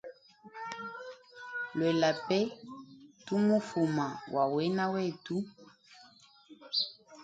[1.77, 2.39] Lwela pe
[3.25, 5.35] tu mufuma wa wena wetu.